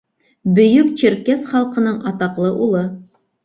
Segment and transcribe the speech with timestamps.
[0.59, 2.87] Бөйөк черкес халҡының атаҡлы улы.